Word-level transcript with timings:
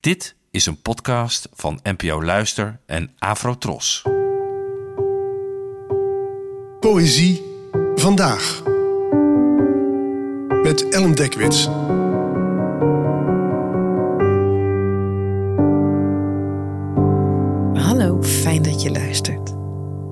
Dit 0.00 0.36
is 0.50 0.66
een 0.66 0.82
podcast 0.82 1.48
van 1.52 1.80
NPO 1.82 2.22
Luister 2.22 2.80
en 2.86 3.14
Afrotros. 3.18 4.02
Poëzie 6.80 7.42
vandaag. 7.94 8.62
Met 10.62 10.88
Ellen 10.88 11.14
Dekwits. 11.14 11.64
Hallo, 17.84 18.22
fijn 18.22 18.62
dat 18.62 18.82
je 18.82 18.90
luistert. 18.90 19.54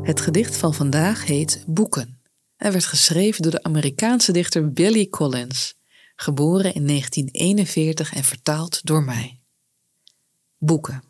Het 0.02 0.20
gedicht 0.20 0.56
van 0.56 0.74
vandaag 0.74 1.26
heet 1.26 1.64
Boeken. 1.66 2.20
Hij 2.56 2.72
werd 2.72 2.84
geschreven 2.84 3.42
door 3.42 3.52
de 3.52 3.62
Amerikaanse 3.62 4.32
dichter 4.32 4.72
Billy 4.72 5.08
Collins, 5.08 5.74
geboren 6.16 6.74
in 6.74 6.86
1941 6.86 8.14
en 8.14 8.24
vertaald 8.24 8.86
door 8.86 9.02
mij. 9.02 9.37
Boeken. 10.58 11.02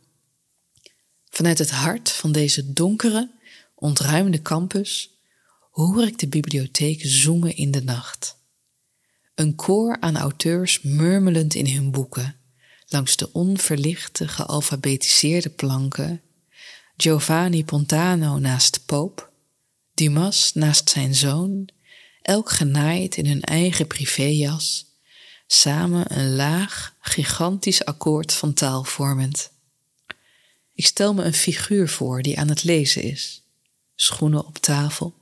Vanuit 1.31 1.59
het 1.59 1.71
hart 1.71 2.11
van 2.11 2.33
deze 2.33 2.73
donkere, 2.73 3.31
ontruimde 3.75 4.43
campus 4.43 5.19
hoor 5.71 6.03
ik 6.03 6.19
de 6.19 6.29
bibliotheek 6.29 7.01
zoomen 7.03 7.57
in 7.57 7.71
de 7.71 7.83
nacht. 7.83 8.37
Een 9.35 9.55
koor 9.55 9.97
aan 10.01 10.17
auteurs 10.17 10.81
murmelend 10.83 11.55
in 11.55 11.75
hun 11.75 11.91
boeken, 11.91 12.37
langs 12.87 13.17
de 13.17 13.33
onverlichte, 13.33 14.29
gealfabetiseerde 14.29 15.51
planken, 15.51 16.23
Giovanni 16.97 17.65
Pontano 17.65 18.39
naast 18.39 18.87
Poop, 18.87 19.33
Dumas 19.95 20.55
naast 20.55 20.91
zijn 20.91 21.15
zoon, 21.15 21.69
elk 22.23 22.51
genaaid 22.51 23.17
in 23.17 23.27
hun 23.27 23.43
eigen 23.43 23.87
privéjas, 23.87 24.88
samen 25.51 26.19
een 26.19 26.35
laag, 26.35 26.95
gigantisch 27.01 27.85
akkoord 27.85 28.33
van 28.33 28.53
taal 28.53 28.85
vormend. 28.85 29.51
Ik 30.75 30.87
stel 30.87 31.15
me 31.15 31.23
een 31.23 31.35
figuur 31.35 31.89
voor 31.89 32.23
die 32.23 32.39
aan 32.39 32.49
het 32.49 32.65
lezen 32.65 33.03
is, 33.03 33.43
schoenen 33.95 34.47
op 34.47 34.59
tafel, 34.59 35.15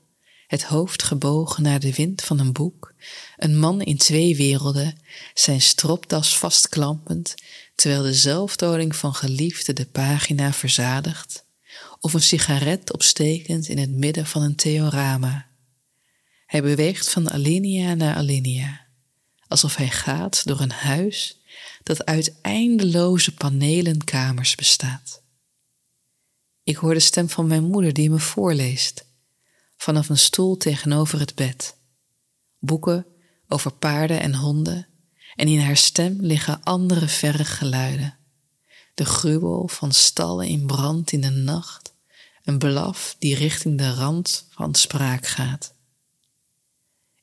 het 0.47 0.63
hoofd 0.65 1.03
gebogen 1.03 1.63
naar 1.63 1.81
de 1.81 1.95
wind 1.95 2.23
van 2.23 2.39
een 2.39 2.53
boek, 2.53 2.95
een 3.37 3.59
man 3.59 3.83
in 3.83 3.97
twee 3.97 4.37
werelden, 4.37 4.99
zijn 5.35 5.61
stropdas 5.61 6.39
vastklampend, 6.39 7.35
terwijl 7.75 8.03
de 8.03 8.15
zelfdoding 8.15 8.97
van 8.97 9.15
geliefde 9.15 9.73
de 9.73 9.87
pagina 9.87 10.53
verzadigt, 10.53 11.45
of 12.01 12.15
een 12.15 12.23
sigaret 12.23 12.93
opstekend 12.93 13.69
in 13.69 13.79
het 13.79 13.91
midden 13.91 14.27
van 14.27 14.43
een 14.43 14.57
theorama. 14.57 15.47
Hij 16.47 16.63
beweegt 16.63 17.11
van 17.11 17.31
alinea 17.31 17.95
naar 17.95 18.17
alinea, 18.17 18.86
alsof 19.49 19.77
hij 19.77 19.91
gaat 19.91 20.47
door 20.47 20.61
een 20.61 20.73
huis 20.73 21.41
dat 21.83 22.05
uit 22.05 22.41
eindeloze 22.41 23.35
panelenkamers 23.35 24.55
bestaat. 24.55 25.23
Ik 26.63 26.77
hoor 26.77 26.95
de 26.95 27.01
stem 27.01 27.29
van 27.29 27.47
mijn 27.47 27.65
moeder 27.65 27.93
die 27.93 28.11
me 28.11 28.19
voorleest, 28.19 29.05
vanaf 29.77 30.09
een 30.09 30.19
stoel 30.19 30.57
tegenover 30.57 31.19
het 31.19 31.35
bed. 31.35 31.77
Boeken 32.59 33.07
over 33.49 33.73
paarden 33.73 34.21
en 34.21 34.35
honden, 34.35 34.87
en 35.35 35.49
in 35.49 35.61
haar 35.61 35.77
stem 35.77 36.17
liggen 36.21 36.63
andere 36.63 37.09
verre 37.09 37.45
geluiden. 37.45 38.17
De 38.95 39.05
gruwel 39.05 39.69
van 39.69 39.93
stallen 39.93 40.47
in 40.47 40.67
brand 40.67 41.13
in 41.13 41.21
de 41.21 41.31
nacht, 41.31 41.95
een 42.43 42.59
blaf 42.59 43.17
die 43.19 43.35
richting 43.35 43.79
de 43.79 43.95
rand 43.95 44.47
van 44.51 44.75
spraak 44.75 45.27
gaat. 45.27 45.75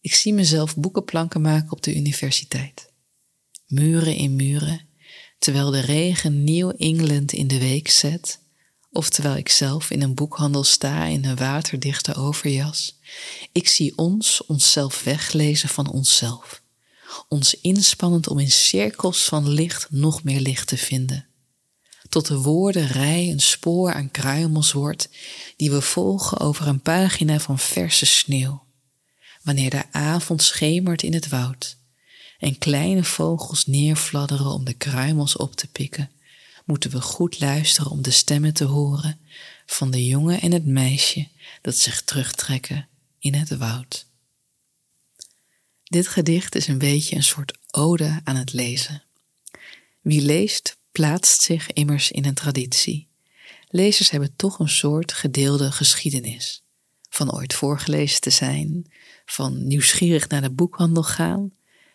Ik 0.03 0.15
zie 0.15 0.33
mezelf 0.33 0.75
boekenplanken 0.75 1.41
maken 1.41 1.71
op 1.71 1.83
de 1.83 1.95
universiteit. 1.95 2.91
Muren 3.67 4.15
in 4.15 4.35
muren, 4.35 4.87
terwijl 5.39 5.71
de 5.71 5.79
regen 5.79 6.43
New 6.43 6.73
England 6.77 7.31
in 7.31 7.47
de 7.47 7.59
week 7.59 7.89
zet, 7.89 8.39
of 8.91 9.09
terwijl 9.09 9.35
ik 9.35 9.49
zelf 9.49 9.89
in 9.89 10.01
een 10.01 10.13
boekhandel 10.13 10.63
sta 10.63 11.05
in 11.05 11.25
een 11.25 11.35
waterdichte 11.35 12.15
overjas. 12.15 12.99
Ik 13.51 13.67
zie 13.67 13.97
ons 13.97 14.45
onszelf 14.45 15.03
weglezen 15.03 15.69
van 15.69 15.91
onszelf, 15.91 16.61
ons 17.27 17.53
inspannend 17.61 18.27
om 18.27 18.39
in 18.39 18.51
cirkels 18.51 19.23
van 19.23 19.49
licht 19.49 19.91
nog 19.91 20.23
meer 20.23 20.39
licht 20.39 20.67
te 20.67 20.77
vinden 20.77 21.27
tot 22.13 22.27
de 22.27 22.37
woordenrij 22.37 23.29
een 23.31 23.39
spoor 23.39 23.93
aan 23.93 24.11
kruimels 24.11 24.71
wordt 24.71 25.09
die 25.55 25.71
we 25.71 25.81
volgen 25.81 26.39
over 26.39 26.67
een 26.67 26.81
pagina 26.81 27.39
van 27.39 27.59
verse 27.59 28.05
sneeuw, 28.05 28.62
wanneer 29.43 29.69
de 29.69 29.91
avond 29.91 30.43
schemert 30.43 31.03
in 31.03 31.13
het 31.13 31.29
woud 31.29 31.77
en 32.39 32.57
kleine 32.57 33.03
vogels 33.03 33.65
neerfladderen 33.65 34.45
om 34.45 34.63
de 34.63 34.73
kruimels 34.73 35.37
op 35.37 35.55
te 35.55 35.67
pikken, 35.67 36.11
moeten 36.65 36.89
we 36.91 37.01
goed 37.01 37.39
luisteren 37.39 37.91
om 37.91 38.01
de 38.01 38.11
stemmen 38.11 38.53
te 38.53 38.63
horen 38.63 39.19
van 39.65 39.91
de 39.91 40.05
jongen 40.05 40.41
en 40.41 40.51
het 40.51 40.65
meisje 40.65 41.27
dat 41.61 41.77
zich 41.77 42.01
terugtrekken 42.01 42.87
in 43.19 43.33
het 43.33 43.57
woud. 43.57 44.05
Dit 45.83 46.07
gedicht 46.07 46.55
is 46.55 46.67
een 46.67 46.77
beetje 46.77 47.15
een 47.15 47.23
soort 47.23 47.57
ode 47.71 48.21
aan 48.23 48.35
het 48.35 48.53
lezen. 48.53 49.03
Wie 50.01 50.21
leest, 50.21 50.77
plaatst 50.91 51.41
zich 51.41 51.71
immers 51.71 52.11
in 52.11 52.25
een 52.25 52.33
traditie. 52.33 53.07
Lezers 53.67 54.09
hebben 54.09 54.35
toch 54.35 54.59
een 54.59 54.69
soort 54.69 55.13
gedeelde 55.13 55.71
geschiedenis. 55.71 56.62
Van 57.13 57.33
ooit 57.33 57.53
voorgelezen 57.53 58.21
te 58.21 58.29
zijn, 58.29 58.91
van 59.25 59.67
nieuwsgierig 59.67 60.27
naar 60.27 60.41
de 60.41 60.51
boekhandel 60.51 61.03
gaan, 61.03 61.51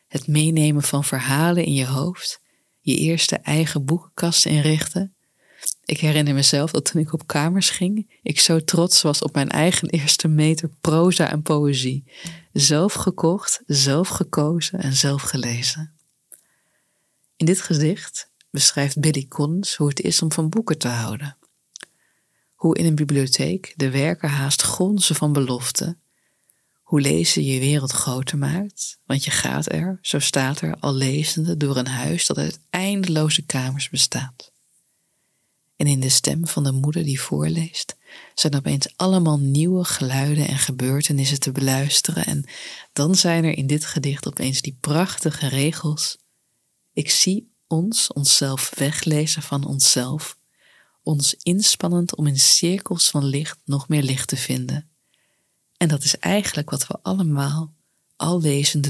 het 0.08 0.26
meenemen 0.26 0.82
van 0.82 1.04
verhalen 1.04 1.64
in 1.64 1.74
je 1.74 1.86
hoofd, 1.86 2.40
je 2.80 2.96
eerste 2.96 3.36
eigen 3.36 3.84
boekenkast 3.84 4.46
inrichten. 4.46 5.14
Ik 5.84 6.00
herinner 6.00 6.34
mezelf 6.34 6.70
dat 6.70 6.84
toen 6.84 7.00
ik 7.00 7.12
op 7.12 7.26
kamers 7.26 7.70
ging, 7.70 8.18
ik 8.22 8.40
zo 8.40 8.64
trots 8.64 9.02
was 9.02 9.22
op 9.22 9.34
mijn 9.34 9.48
eigen 9.48 9.88
eerste 9.88 10.28
meter 10.28 10.70
proza 10.80 11.30
en 11.30 11.42
poëzie. 11.42 12.04
Zelf 12.52 12.92
gekocht, 12.92 13.62
zelf 13.66 14.08
gekozen 14.08 14.80
en 14.80 14.92
zelf 14.92 15.22
gelezen. 15.22 15.92
In 17.36 17.46
dit 17.46 17.60
gedicht 17.60 18.30
beschrijft 18.50 19.00
Billy 19.00 19.26
Collins 19.28 19.76
hoe 19.76 19.88
het 19.88 20.00
is 20.00 20.22
om 20.22 20.32
van 20.32 20.48
boeken 20.48 20.78
te 20.78 20.88
houden. 20.88 21.36
Hoe 22.58 22.76
in 22.76 22.84
een 22.84 22.94
bibliotheek 22.94 23.72
de 23.76 23.90
werken 23.90 24.28
haast 24.28 24.62
gonzen 24.62 25.14
van 25.14 25.32
belofte. 25.32 25.96
Hoe 26.82 27.00
lezen 27.00 27.44
je 27.44 27.60
wereld 27.60 27.90
groter 27.90 28.38
maakt, 28.38 28.98
want 29.06 29.24
je 29.24 29.30
gaat 29.30 29.72
er, 29.72 29.98
zo 30.02 30.18
staat 30.18 30.60
er, 30.60 30.76
al 30.80 30.94
lezende 30.94 31.56
door 31.56 31.76
een 31.76 31.86
huis 31.86 32.26
dat 32.26 32.38
uit 32.38 32.60
eindeloze 32.70 33.46
kamers 33.46 33.88
bestaat. 33.88 34.52
En 35.76 35.86
in 35.86 36.00
de 36.00 36.08
stem 36.08 36.46
van 36.46 36.64
de 36.64 36.72
moeder 36.72 37.04
die 37.04 37.20
voorleest, 37.20 37.96
zijn 38.34 38.54
opeens 38.54 38.96
allemaal 38.96 39.38
nieuwe 39.38 39.84
geluiden 39.84 40.48
en 40.48 40.58
gebeurtenissen 40.58 41.40
te 41.40 41.52
beluisteren. 41.52 42.24
En 42.24 42.44
dan 42.92 43.14
zijn 43.14 43.44
er 43.44 43.56
in 43.56 43.66
dit 43.66 43.84
gedicht 43.84 44.26
opeens 44.26 44.62
die 44.62 44.76
prachtige 44.80 45.48
regels. 45.48 46.18
Ik 46.92 47.10
zie 47.10 47.52
ons 47.66 48.12
onszelf 48.12 48.72
weglezen 48.74 49.42
van 49.42 49.66
onszelf, 49.66 50.37
ons 51.08 51.34
inspannend 51.42 52.16
om 52.16 52.26
in 52.26 52.38
cirkels 52.38 53.10
van 53.10 53.24
licht 53.24 53.58
nog 53.64 53.88
meer 53.88 54.02
licht 54.02 54.28
te 54.28 54.36
vinden. 54.36 54.90
En 55.76 55.88
dat 55.88 56.04
is 56.04 56.18
eigenlijk 56.18 56.70
wat 56.70 56.86
we 56.86 56.98
allemaal, 57.02 57.74
al 58.16 58.40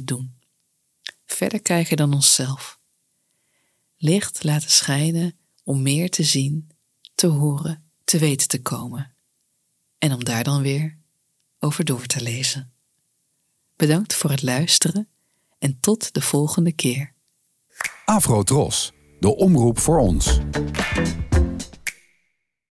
doen. 0.05 0.35
Verder 1.27 1.63
kijken 1.63 1.97
dan 1.97 2.15
onszelf. 2.15 2.79
Licht 3.97 4.45
laten 4.45 4.71
schijnen 4.71 5.37
om 5.65 5.83
meer 5.83 6.11
te 6.11 6.23
zien, 6.23 6.71
te 7.15 7.27
horen, 7.27 7.91
te 8.05 8.19
weten 8.19 8.49
te 8.49 8.63
komen. 8.63 9.15
En 9.99 10.13
om 10.13 10.25
daar 10.25 10.45
dan 10.45 10.63
weer 10.63 10.99
over 11.59 11.85
door 11.85 12.07
te 12.07 12.23
lezen. 12.23 12.73
Bedankt 13.77 14.15
voor 14.15 14.31
het 14.31 14.43
luisteren 14.43 15.09
en 15.59 15.81
tot 15.81 16.15
de 16.15 16.21
volgende 16.21 16.73
keer. 16.73 17.13
Afro 18.05 18.43
Tros, 18.43 18.93
de 19.21 19.37
omroep 19.37 19.79
voor 19.79 19.99
ons. 19.99 20.39